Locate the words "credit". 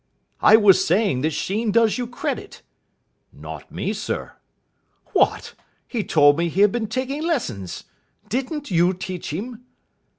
2.07-2.63